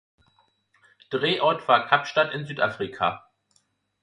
[1.11, 3.29] Drehort war Kapstadt in Südafrika.